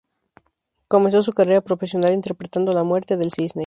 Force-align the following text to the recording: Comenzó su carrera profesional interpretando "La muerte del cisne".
Comenzó 0.87 1.21
su 1.21 1.31
carrera 1.31 1.61
profesional 1.61 2.11
interpretando 2.13 2.73
"La 2.73 2.83
muerte 2.83 3.17
del 3.17 3.31
cisne". 3.31 3.59